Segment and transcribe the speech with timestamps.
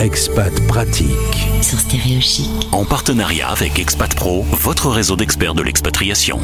[0.00, 1.12] Expat Pratique.
[1.60, 2.48] sur Stéréo Chic.
[2.72, 6.38] En partenariat avec Expat Pro, votre réseau d'experts de l'expatriation.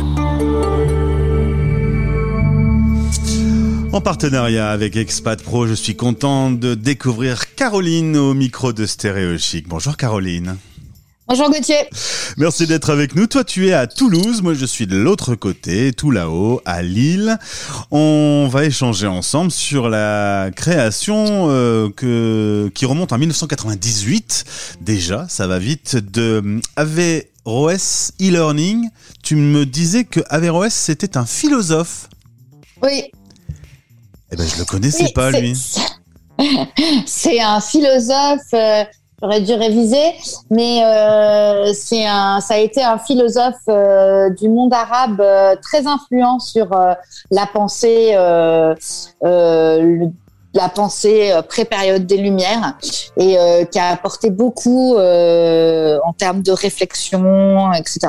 [3.95, 9.39] En partenariat avec Expat Pro, je suis content de découvrir Caroline au micro de Stéréo
[9.39, 9.66] Chic.
[9.66, 10.59] Bonjour Caroline.
[11.29, 11.89] Bonjour Gauthier.
[12.37, 13.27] Merci d'être avec nous.
[13.27, 14.43] Toi, tu es à Toulouse.
[14.43, 17.37] Moi, je suis de l'autre côté, tout là-haut, à Lille.
[17.91, 24.45] On va échanger ensemble sur la création euh, que, qui remonte en 1998.
[24.83, 28.89] Déjà, ça va vite, de Averroès e-learning.
[29.25, 32.09] Tu me disais que Averroès, c'était un philosophe.
[32.84, 33.11] Oui.
[34.31, 35.59] Eh ben, je le connaissais Oui, pas, lui.
[37.05, 38.43] C'est un philosophe.
[38.55, 38.84] euh,
[39.23, 40.12] J'aurais dû réviser,
[40.51, 45.87] mais euh, c'est un, ça a été un philosophe euh, du monde arabe euh, très
[45.87, 46.92] influent sur euh,
[47.30, 48.75] la pensée, euh,
[49.25, 50.06] euh,
[50.52, 52.77] la pensée pré-période des Lumières,
[53.16, 53.37] et
[53.70, 58.09] qui a apporté beaucoup en termes de réflexion, etc.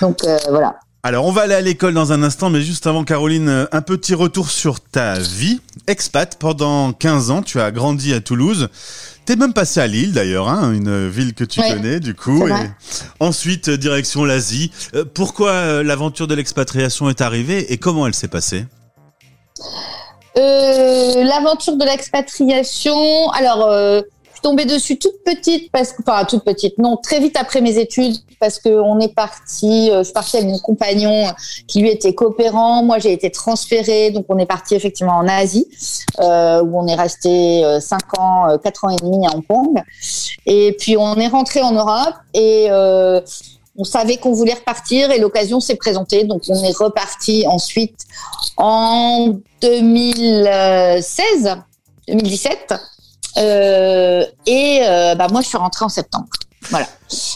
[0.00, 0.76] Donc voilà.
[1.06, 3.80] Alors, on va aller à l'école dans un instant, mais juste avant, Caroline, euh, un
[3.80, 5.60] petit retour sur ta vie.
[5.86, 8.68] Expat, pendant 15 ans, tu as grandi à Toulouse.
[9.24, 12.48] T'es même passé à Lille, d'ailleurs, hein, une ville que tu Ouais, connais, du coup.
[12.48, 12.52] Et
[13.20, 14.72] ensuite, euh, direction l'Asie.
[14.96, 18.64] Euh, pourquoi l'aventure de l'expatriation est arrivée et comment elle s'est passée?
[20.38, 23.30] Euh, L'aventure de l'expatriation.
[23.30, 24.00] Alors, euh,
[24.46, 28.14] tombée dessus toute petite, parce que, enfin toute petite, non, très vite après mes études,
[28.38, 29.90] parce que on est parti.
[29.90, 31.30] euh, je suis partie avec mon compagnon, euh,
[31.66, 32.84] qui lui était coopérant.
[32.84, 35.66] Moi, j'ai été transférée, donc on est parti effectivement en Asie,
[36.20, 39.44] euh, où on est resté euh, cinq ans, euh, quatre ans et demi à Hong
[39.44, 39.82] Kong.
[40.46, 42.68] Et puis on est rentré en Europe et
[43.78, 46.22] on savait qu'on voulait repartir et l'occasion s'est présentée.
[46.22, 47.98] Donc on est reparti ensuite
[48.56, 51.56] en 2016,
[52.06, 52.74] 2017.
[53.38, 56.26] Euh, et euh, bah moi, je suis rentrée en septembre.
[56.70, 56.86] Voilà.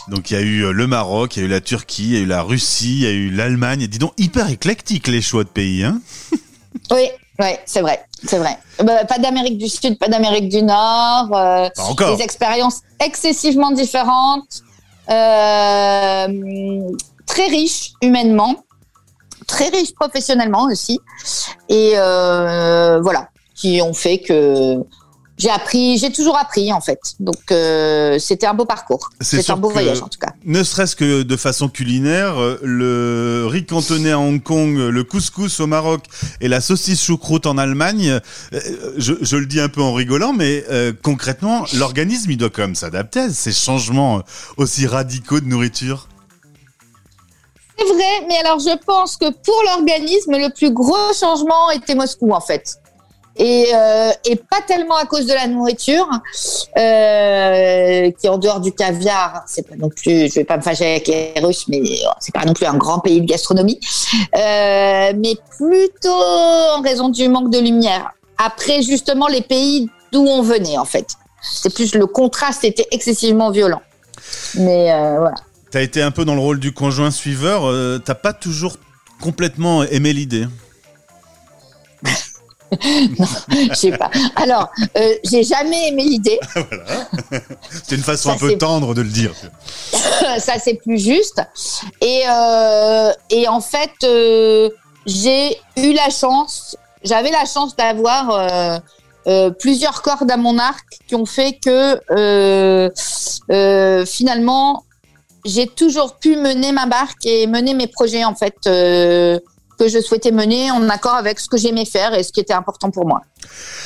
[0.09, 2.12] Donc, il y a eu euh, le Maroc, il y a eu la Turquie, il
[2.15, 3.87] y a eu la Russie, il y a eu l'Allemagne.
[3.87, 6.00] Dis donc, hyper éclectique, les choix de pays, hein
[6.91, 8.59] Oui, ouais, c'est vrai, c'est vrai.
[8.83, 11.28] Bah, pas d'Amérique du Sud, pas d'Amérique du Nord.
[11.37, 12.17] euh, Pas encore.
[12.17, 14.62] des expériences excessivement différentes,
[15.11, 16.27] euh,
[17.27, 18.65] très riches humainement,
[19.47, 20.99] très riches professionnellement aussi,
[21.69, 24.78] et euh, voilà, qui ont fait que
[25.41, 27.01] j'ai appris, j'ai toujours appris en fait.
[27.19, 30.33] Donc euh, c'était un beau parcours, C'est un beau voyage en tout cas.
[30.45, 35.61] Ne serait-ce que de façon culinaire, euh, le riz cantonné à Hong Kong, le couscous
[35.61, 36.05] au Maroc
[36.41, 38.21] et la saucisse choucroute en Allemagne,
[38.53, 38.61] euh,
[38.97, 42.62] je, je le dis un peu en rigolant, mais euh, concrètement, l'organisme, il doit quand
[42.62, 44.23] même s'adapter à ces changements euh,
[44.56, 46.09] aussi radicaux de nourriture.
[47.79, 52.33] C'est vrai, mais alors je pense que pour l'organisme, le plus gros changement était Moscou
[52.33, 52.80] en fait.
[53.43, 56.06] Et, euh, et pas tellement à cause de la nourriture,
[56.77, 60.84] euh, qui en dehors du caviar, c'est pas non plus, je vais pas me fâcher
[60.91, 63.81] avec les Russes, mais oh, c'est pas non plus un grand pays de gastronomie,
[64.37, 68.12] euh, mais plutôt en raison du manque de lumière.
[68.37, 73.50] Après justement les pays d'où on venait en fait, c'est plus le contraste était excessivement
[73.50, 73.81] violent.
[74.56, 75.37] Mais voilà.
[75.71, 77.73] T'as été un peu dans le rôle du conjoint suiveur,
[78.05, 78.77] t'as pas toujours
[79.23, 80.47] complètement aimé l'idée?
[83.50, 84.10] Je sais pas.
[84.36, 86.38] Alors, euh, j'ai jamais aimé l'idée.
[87.70, 89.32] C'est une façon Ça, un peu tendre de le dire.
[90.38, 91.42] Ça, c'est plus juste.
[92.00, 94.70] Et, euh, et en fait, euh,
[95.06, 98.81] j'ai eu la chance, j'avais la chance d'avoir
[99.58, 102.00] plusieurs cordes à mon arc qui ont fait que
[104.06, 104.84] finalement,
[105.44, 108.54] j'ai toujours pu mener ma barque et mener mes projets en fait
[109.81, 112.53] que je souhaitais mener en accord avec ce que j'aimais faire et ce qui était
[112.53, 113.23] important pour moi.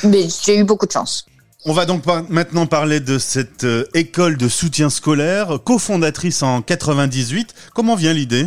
[0.03, 1.25] Mais j'ai eu beaucoup de chance.
[1.65, 7.53] On va donc maintenant parler de cette euh, école de soutien scolaire, cofondatrice en 98.
[7.73, 8.45] Comment vient l'idée?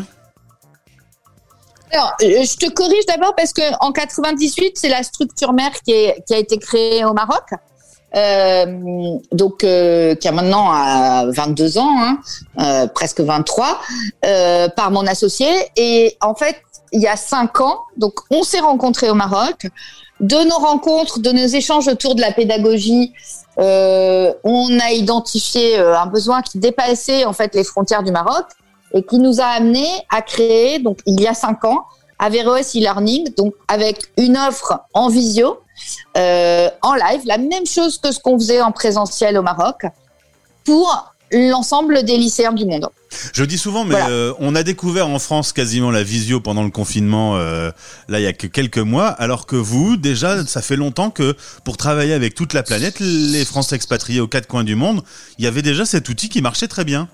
[1.91, 5.93] Alors, euh, je te corrige d'abord parce que en 98, c'est la structure mère qui,
[5.93, 7.45] est- qui a été créée au Maroc,
[8.15, 8.67] euh,
[9.33, 10.71] donc euh, qui a maintenant
[11.27, 12.19] euh, 22 ans, hein,
[12.61, 13.81] euh, presque 23,
[14.27, 15.49] euh, par mon associé.
[15.77, 16.56] Et en fait,
[16.93, 19.67] il y a cinq ans, donc on s'est rencontrés au Maroc.
[20.20, 23.12] De nos rencontres, de nos échanges autour de la pédagogie,
[23.58, 28.46] euh, on a identifié euh, un besoin qui dépassait en fait les frontières du Maroc
[28.94, 31.85] et qui nous a amené à créer, donc il y a cinq ans,
[32.19, 35.61] Averroès e-learning, donc avec une offre en visio,
[36.17, 39.87] euh, en live, la même chose que ce qu'on faisait en présentiel au Maroc,
[40.64, 42.88] pour l'ensemble des lycéens du monde.
[43.32, 46.70] Je dis souvent, mais euh, on a découvert en France quasiment la visio pendant le
[46.70, 47.70] confinement, euh,
[48.08, 51.34] là il y a que quelques mois, alors que vous, déjà, ça fait longtemps que
[51.64, 55.02] pour travailler avec toute la planète, les Français expatriés aux quatre coins du monde,
[55.38, 57.08] il y avait déjà cet outil qui marchait très bien.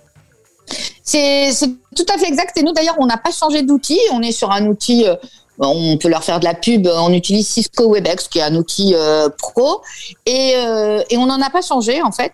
[1.02, 1.52] C'est
[1.94, 2.56] tout à fait exact.
[2.56, 4.00] Et nous, d'ailleurs, on n'a pas changé d'outil.
[4.12, 5.14] On est sur un outil euh,
[5.58, 6.86] on peut leur faire de la pub.
[6.86, 8.94] On utilise Cisco Webex, qui est un outil
[9.38, 9.82] pro,
[10.26, 10.54] et,
[11.10, 12.32] et on n'en a pas changé en fait.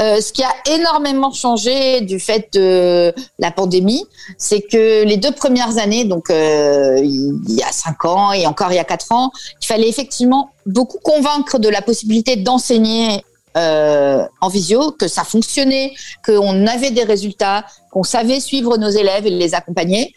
[0.00, 4.06] Euh, ce qui a énormément changé du fait de la pandémie,
[4.38, 8.72] c'est que les deux premières années, donc euh, il y a cinq ans et encore
[8.72, 9.30] il y a quatre ans,
[9.60, 13.22] il fallait effectivement beaucoup convaincre de la possibilité d'enseigner
[13.56, 15.92] euh, en visio, que ça fonctionnait,
[16.24, 20.14] qu'on avait des résultats, qu'on savait suivre nos élèves et les accompagner.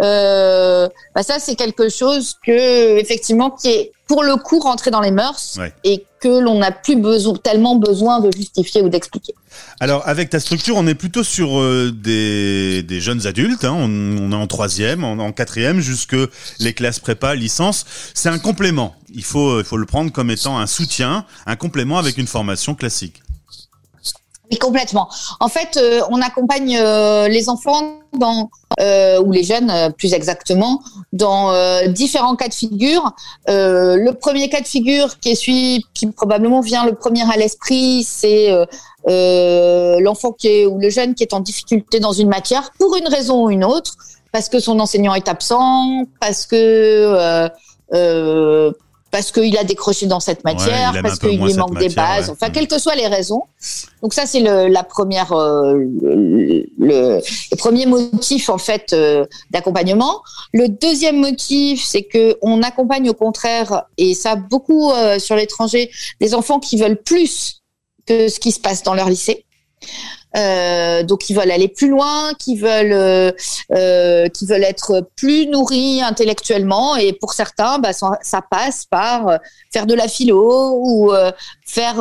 [0.00, 5.00] Euh, bah ça, c'est quelque chose que effectivement qui est pour le coup rentré dans
[5.00, 9.34] les mœurs et l'on n'a plus besoin, tellement besoin de justifier ou d'expliquer.
[9.80, 13.64] Alors avec ta structure, on est plutôt sur euh, des, des, jeunes adultes.
[13.64, 13.74] Hein.
[13.74, 16.16] On, est en troisième, en, en quatrième, jusque
[16.60, 17.84] les classes prépa, licence.
[18.14, 18.94] C'est un complément.
[19.14, 22.74] Il faut, il faut le prendre comme étant un soutien, un complément avec une formation
[22.74, 23.22] classique.
[24.50, 25.08] Oui, complètement.
[25.40, 28.48] En fait, euh, on accompagne euh, les enfants dans
[28.80, 30.80] euh, ou les jeunes plus exactement
[31.12, 31.52] dans
[31.88, 33.12] différents cas de figure.
[33.48, 38.04] le premier cas de figure qui est celui qui probablement vient le premier à l'esprit,
[38.04, 38.50] c'est
[39.06, 43.08] l'enfant qui est ou le jeune qui est en difficulté dans une matière pour une
[43.08, 43.94] raison ou une autre,
[44.32, 47.48] parce que son enseignant est absent, parce que
[49.16, 52.68] parce qu'il a décroché dans cette matière, parce qu'il lui manque des bases, enfin, quelles
[52.68, 53.44] que soient les raisons.
[54.02, 60.20] Donc ça, c'est le, la première, euh, le, le, premier motif en fait euh, d'accompagnement.
[60.52, 65.90] Le deuxième motif, c'est que on accompagne au contraire, et ça beaucoup euh, sur l'étranger,
[66.20, 67.62] des enfants qui veulent plus
[68.04, 69.46] que ce qui se passe dans leur lycée.
[70.36, 73.32] Euh, donc ils veulent aller plus loin, qui veulent, euh,
[73.72, 76.96] euh, qui veulent être plus nourris intellectuellement.
[76.96, 79.38] Et pour certains, bah, ça, passe par
[79.72, 81.12] faire de la philo ou
[81.64, 81.96] faire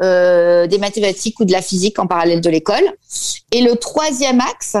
[0.00, 2.84] des mathématiques ou de la physique en parallèle de l'école.
[3.50, 4.76] Et le troisième axe,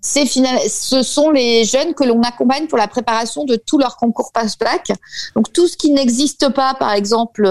[0.00, 4.30] c'est ce sont les jeunes que l'on accompagne pour la préparation de tous leurs concours
[4.32, 4.92] passe-plaque.
[5.34, 7.42] Donc tout ce qui n'existe pas, par exemple,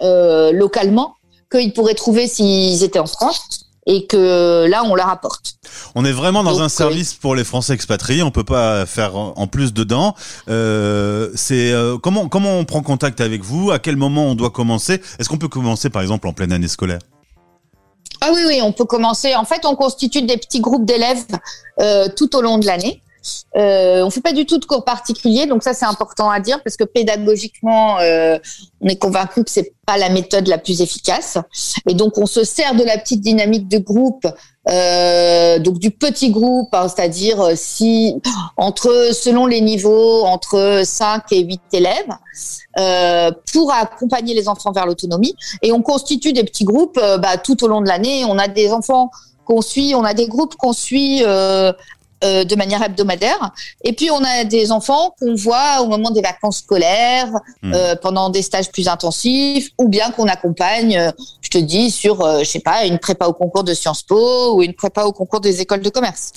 [0.00, 1.14] localement,
[1.50, 5.54] qu'ils pourraient trouver s'ils étaient en France et que là on leur apporte.
[5.94, 8.22] On est vraiment dans un service pour les Français expatriés.
[8.22, 10.14] On peut pas faire en plus dedans.
[10.48, 13.70] Euh, c'est euh, comment comment on prend contact avec vous?
[13.70, 15.00] À quel moment on doit commencer?
[15.18, 17.00] Est-ce qu'on peut commencer par exemple en pleine année scolaire?
[18.20, 19.34] Ah oui oui, on peut commencer.
[19.34, 21.24] En fait, on constitue des petits groupes d'élèves
[21.80, 23.02] euh, tout au long de l'année.
[23.56, 26.62] Euh, on fait pas du tout de cours particuliers, donc ça c'est important à dire
[26.62, 28.38] parce que pédagogiquement, euh,
[28.80, 31.38] on est convaincu que c'est pas la méthode la plus efficace.
[31.88, 34.26] Et donc on se sert de la petite dynamique de groupe,
[34.68, 38.14] euh, donc du petit groupe, hein, c'est-à-dire euh, si
[38.56, 41.94] entre selon les niveaux entre 5 et 8 élèves.
[43.52, 47.68] Pour accompagner les enfants vers l'autonomie et on constitue des petits groupes bah, tout au
[47.68, 48.24] long de l'année.
[48.24, 49.10] On a des enfants
[49.44, 51.22] qu'on suit, on a des groupes qu'on suit
[52.22, 53.50] euh, de manière hebdomadaire.
[53.82, 57.30] Et puis on a des enfants qu'on voit au moment des vacances scolaires,
[57.62, 57.72] hmm.
[57.72, 62.20] euh, pendant des stages plus intensifs, ou bien qu'on accompagne, euh, je te dis, sur,
[62.40, 65.40] je sais pas, une prépa au concours de Sciences Po ou une prépa au concours
[65.40, 66.32] des écoles de commerce.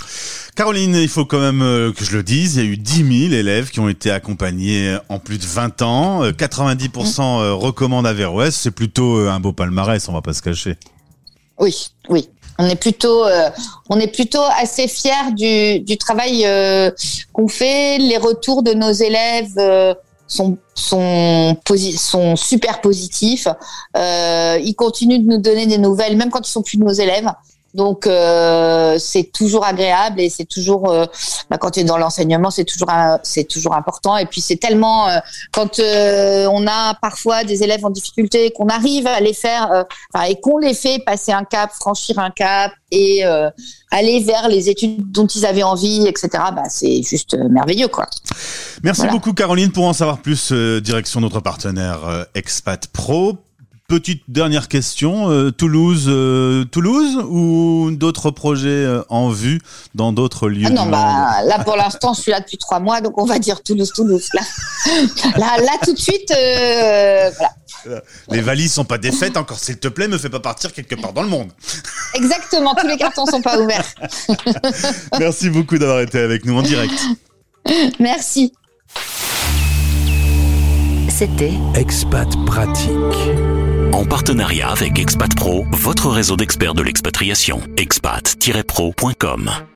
[0.56, 3.34] Caroline, il faut quand même que je le dise, il y a eu 10 000
[3.34, 6.24] élèves qui ont été accompagnés en plus de 20 ans.
[6.24, 8.56] 90% recommandent Averroès.
[8.56, 10.78] C'est plutôt un beau palmarès, on va pas se cacher.
[11.60, 11.76] Oui,
[12.08, 12.30] oui.
[12.60, 13.50] On est plutôt, euh,
[13.90, 16.92] on est plutôt assez fiers du, travail euh,
[17.32, 17.98] qu'on fait.
[17.98, 19.94] Les retours de nos élèves euh,
[20.28, 21.56] sont sont,
[21.98, 23.48] sont super positifs.
[23.96, 27.32] ils continuent de nous donner des nouvelles, même quand ils sont plus de nos élèves.
[27.74, 31.06] Donc euh, c'est toujours agréable et c'est toujours euh,
[31.50, 32.90] bah, quand tu es dans l'enseignement c'est toujours
[33.24, 34.16] c'est toujours important.
[34.18, 35.18] Et puis c'est tellement euh,
[35.52, 39.86] quand on a parfois des élèves en difficulté qu'on arrive à les faire
[40.28, 43.24] et qu'on les fait passer un cap franchir un cap et
[43.92, 48.08] aller vers les études dont ils avaient envie etc bah, c'est juste merveilleux quoi.
[48.84, 49.72] Merci beaucoup Caroline.
[49.72, 53.38] Pour en savoir plus direction notre partenaire Expat Pro
[53.90, 59.60] Petite dernière question, euh, Toulouse, euh, Toulouse ou d'autres projets euh, en vue
[59.94, 63.02] dans d'autres lieux ah Non, bah là pour l'instant je suis là depuis trois mois,
[63.02, 64.30] donc on va dire Toulouse, Toulouse.
[64.34, 64.42] Là,
[65.38, 68.02] là, là tout de suite, voilà.
[68.30, 71.12] Les valises sont pas défaites encore, s'il te plaît, me fais pas partir quelque part
[71.12, 71.52] dans le monde.
[72.16, 73.94] Exactement, tous les cartons sont pas ouverts.
[75.20, 77.00] Merci beaucoup d'avoir été avec nous en direct.
[78.00, 78.54] Merci.
[81.10, 82.90] C'était Expat Pratique.
[83.94, 87.62] En partenariat avec Expat Pro, votre réseau d'experts de l'expatriation.
[87.78, 89.52] expat-pro.com